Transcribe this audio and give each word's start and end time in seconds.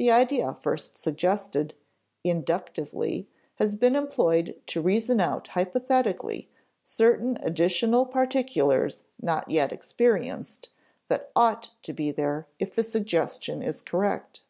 The 0.00 0.10
idea 0.10 0.56
first 0.60 0.98
suggested 0.98 1.74
(inductively) 2.24 3.28
has 3.60 3.76
been 3.76 3.94
employed 3.94 4.60
to 4.66 4.80
reason 4.82 5.20
out 5.20 5.46
hypothetically 5.46 6.50
certain 6.82 7.38
additional 7.40 8.06
particulars 8.06 9.04
not 9.22 9.48
yet 9.48 9.70
experienced, 9.70 10.70
that 11.06 11.30
ought 11.36 11.70
to 11.84 11.92
be 11.92 12.10
there, 12.10 12.48
if 12.58 12.74
the 12.74 12.82
suggestion 12.82 13.62
is 13.62 13.80
correct. 13.82 14.42